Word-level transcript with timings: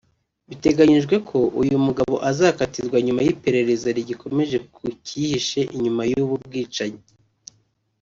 Biteganyijwe 0.49 1.15
ko 1.29 1.37
uyu 1.61 1.75
mugabo 1.85 2.13
azakatirwa 2.29 2.97
nyuma 3.05 3.21
y’iperereza 3.25 3.87
rigikomeje 3.97 4.57
ku 4.73 4.83
cyihishe 5.05 5.61
inyuma 5.75 6.01
y’ubu 6.11 6.35
bwicanyi 6.45 7.01